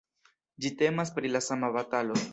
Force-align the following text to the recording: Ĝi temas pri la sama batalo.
Ĝi 0.65 0.71
temas 0.79 1.13
pri 1.19 1.33
la 1.37 1.45
sama 1.51 1.73
batalo. 1.77 2.23